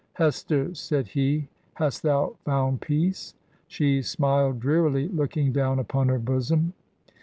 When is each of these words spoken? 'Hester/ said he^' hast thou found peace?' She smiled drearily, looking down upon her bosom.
'Hester/ 0.15 0.73
said 0.73 1.05
he^' 1.09 1.45
hast 1.75 2.01
thou 2.01 2.35
found 2.43 2.81
peace?' 2.81 3.35
She 3.67 4.01
smiled 4.01 4.59
drearily, 4.59 5.07
looking 5.09 5.51
down 5.51 5.77
upon 5.77 6.07
her 6.09 6.17
bosom. 6.17 6.73